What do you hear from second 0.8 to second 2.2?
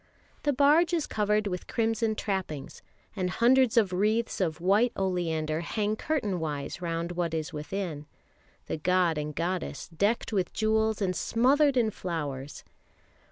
is covered with crimson